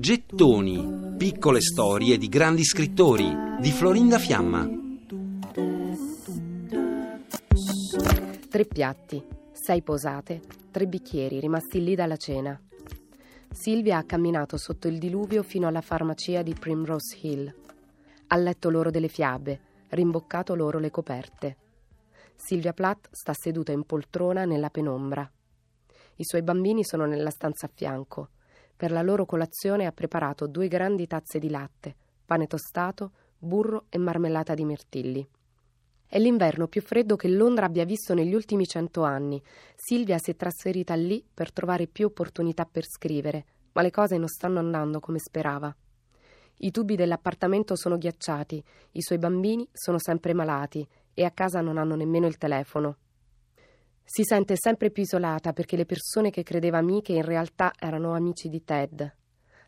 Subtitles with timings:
[0.00, 4.66] Gettoni, piccole storie di grandi scrittori di Florinda Fiamma.
[8.48, 12.58] Tre piatti, sei posate, tre bicchieri rimasti lì dalla cena.
[13.50, 17.54] Silvia ha camminato sotto il diluvio fino alla farmacia di Primrose Hill.
[18.28, 21.58] Ha letto loro delle fiabe, rimboccato loro le coperte.
[22.34, 25.30] Silvia Platt sta seduta in poltrona nella penombra.
[26.16, 28.30] I suoi bambini sono nella stanza a fianco.
[28.76, 31.94] Per la loro colazione ha preparato due grandi tazze di latte,
[32.24, 35.28] pane tostato, burro e marmellata di mirtilli.
[36.06, 39.42] È l'inverno più freddo che Londra abbia visto negli ultimi cento anni.
[39.74, 44.28] Silvia si è trasferita lì per trovare più opportunità per scrivere, ma le cose non
[44.28, 45.74] stanno andando come sperava.
[46.58, 48.62] I tubi dell'appartamento sono ghiacciati,
[48.92, 52.98] i suoi bambini sono sempre malati e a casa non hanno nemmeno il telefono.
[54.06, 58.48] Si sente sempre più isolata perché le persone che credeva amiche in realtà erano amici
[58.48, 59.12] di Ted.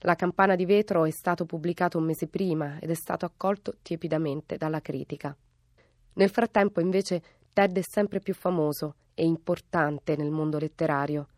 [0.00, 4.56] La campana di vetro è stato pubblicato un mese prima ed è stato accolto tiepidamente
[4.56, 5.34] dalla critica.
[6.14, 11.28] Nel frattempo, invece, Ted è sempre più famoso e importante nel mondo letterario.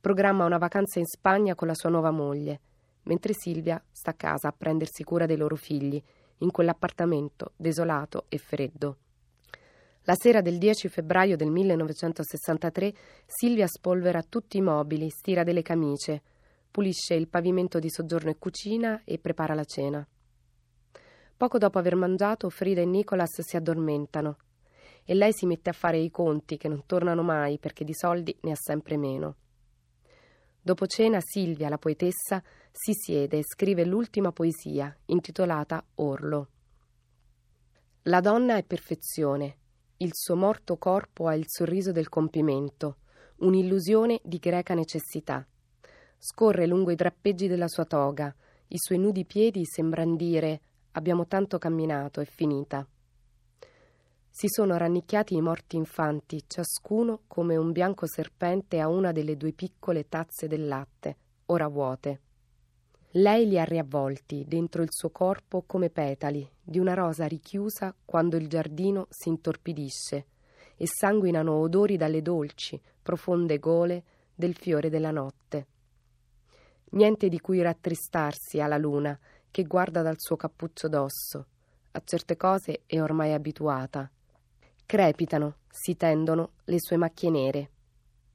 [0.00, 2.60] Programma una vacanza in Spagna con la sua nuova moglie,
[3.02, 6.02] mentre Silvia sta a casa a prendersi cura dei loro figli,
[6.38, 8.96] in quell'appartamento desolato e freddo.
[10.08, 12.94] La sera del 10 febbraio del 1963
[13.26, 16.22] Silvia spolvera tutti i mobili, stira delle camicie,
[16.70, 20.06] pulisce il pavimento di soggiorno e cucina e prepara la cena.
[21.36, 24.36] Poco dopo aver mangiato, Frida e Nicholas si addormentano
[25.04, 28.36] e lei si mette a fare i conti che non tornano mai perché di soldi
[28.42, 29.34] ne ha sempre meno.
[30.62, 36.48] Dopo cena Silvia, la poetessa, si siede e scrive l'ultima poesia, intitolata Orlo.
[38.02, 39.58] La donna è perfezione,
[39.98, 42.98] il suo morto corpo ha il sorriso del compimento,
[43.36, 45.46] un'illusione di greca necessità.
[46.18, 48.34] Scorre lungo i drappeggi della sua toga,
[48.68, 50.60] i suoi nudi piedi sembran dire
[50.92, 52.86] abbiamo tanto camminato, è finita.
[54.28, 59.52] Si sono rannicchiati i morti infanti, ciascuno come un bianco serpente a una delle due
[59.52, 62.20] piccole tazze del latte, ora vuote.
[63.16, 68.36] Lei li ha riavvolti dentro il suo corpo come petali di una rosa richiusa quando
[68.36, 70.26] il giardino si intorpidisce
[70.76, 74.04] e sanguinano odori dalle dolci, profonde gole
[74.34, 75.66] del fiore della notte.
[76.90, 79.18] Niente di cui rattristarsi alla luna
[79.50, 81.46] che guarda dal suo cappuccio d'osso.
[81.92, 84.10] A certe cose è ormai abituata.
[84.84, 87.70] Crepitano, si tendono le sue macchie nere.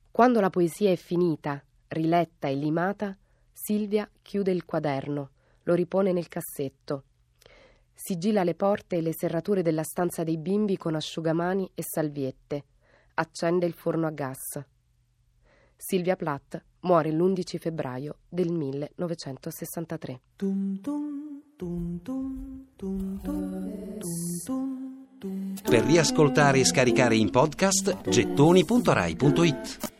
[0.09, 3.15] Quando la poesia è finita, riletta e limata,
[3.51, 5.31] Silvia chiude il quaderno,
[5.63, 7.03] lo ripone nel cassetto.
[7.93, 12.65] Sigilla le porte e le serrature della stanza dei bimbi con asciugamani e salviette.
[13.15, 14.59] Accende il forno a gas.
[15.75, 20.21] Silvia Platt muore l'11 febbraio del 1963.
[25.63, 29.90] Per riascoltare e scaricare in podcast gettoni.rai.it